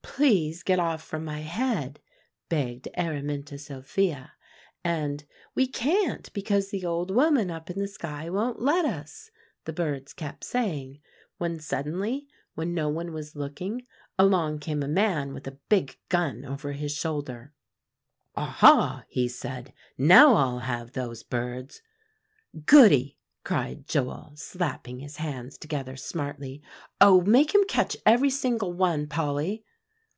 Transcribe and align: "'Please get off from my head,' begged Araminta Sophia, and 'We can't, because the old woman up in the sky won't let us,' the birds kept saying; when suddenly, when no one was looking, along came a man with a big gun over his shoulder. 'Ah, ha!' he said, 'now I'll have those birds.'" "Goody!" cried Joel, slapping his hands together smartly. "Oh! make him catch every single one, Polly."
"'Please 0.00 0.64
get 0.64 0.80
off 0.80 1.00
from 1.04 1.24
my 1.24 1.38
head,' 1.40 2.00
begged 2.48 2.88
Araminta 2.96 3.56
Sophia, 3.56 4.32
and 4.82 5.24
'We 5.54 5.68
can't, 5.68 6.32
because 6.32 6.70
the 6.70 6.84
old 6.84 7.12
woman 7.14 7.52
up 7.52 7.70
in 7.70 7.78
the 7.78 7.86
sky 7.86 8.28
won't 8.28 8.60
let 8.60 8.84
us,' 8.84 9.30
the 9.64 9.72
birds 9.72 10.12
kept 10.12 10.42
saying; 10.42 10.98
when 11.36 11.60
suddenly, 11.60 12.26
when 12.54 12.74
no 12.74 12.88
one 12.88 13.12
was 13.12 13.36
looking, 13.36 13.86
along 14.18 14.58
came 14.58 14.82
a 14.82 14.88
man 14.88 15.32
with 15.32 15.46
a 15.46 15.58
big 15.68 15.96
gun 16.08 16.44
over 16.44 16.72
his 16.72 16.90
shoulder. 16.92 17.52
'Ah, 18.34 18.46
ha!' 18.58 19.04
he 19.06 19.28
said, 19.28 19.72
'now 19.96 20.34
I'll 20.34 20.60
have 20.60 20.92
those 20.94 21.22
birds.'" 21.22 21.80
"Goody!" 22.66 23.18
cried 23.44 23.86
Joel, 23.86 24.32
slapping 24.34 24.98
his 24.98 25.18
hands 25.18 25.56
together 25.56 25.96
smartly. 25.96 26.60
"Oh! 27.00 27.20
make 27.20 27.54
him 27.54 27.62
catch 27.68 27.96
every 28.04 28.30
single 28.30 28.72
one, 28.72 29.06
Polly." 29.06 29.64